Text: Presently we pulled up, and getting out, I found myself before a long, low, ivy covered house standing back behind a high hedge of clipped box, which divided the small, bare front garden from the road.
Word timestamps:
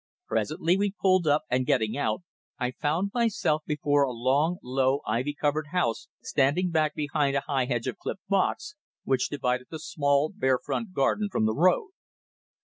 Presently 0.25 0.77
we 0.77 0.95
pulled 0.99 1.27
up, 1.27 1.43
and 1.47 1.63
getting 1.63 1.95
out, 1.95 2.21
I 2.57 2.71
found 2.71 3.11
myself 3.13 3.61
before 3.67 4.01
a 4.01 4.11
long, 4.11 4.57
low, 4.63 5.01
ivy 5.05 5.35
covered 5.35 5.67
house 5.67 6.07
standing 6.23 6.71
back 6.71 6.95
behind 6.95 7.35
a 7.35 7.41
high 7.45 7.65
hedge 7.65 7.85
of 7.85 7.99
clipped 7.99 8.27
box, 8.27 8.73
which 9.03 9.29
divided 9.29 9.67
the 9.69 9.77
small, 9.77 10.29
bare 10.35 10.57
front 10.57 10.93
garden 10.93 11.29
from 11.29 11.45
the 11.45 11.53
road. 11.53 11.91